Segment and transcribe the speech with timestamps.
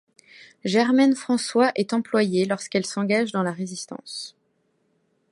[0.65, 4.35] Germaine François est employée lorsqu'elle s'engage dans la Résistance.